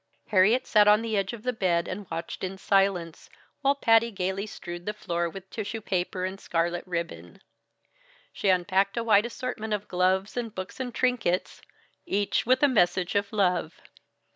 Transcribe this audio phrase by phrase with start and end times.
[0.29, 3.29] Harriet sat on the edge of the bed and watched in silence,
[3.61, 7.39] while Patty gaily strewed the floor with tissue paper and scarlet ribbon.
[8.33, 11.61] She unpacked a wide assortment of gloves and books and trinkets,
[12.07, 13.75] each with a message of love.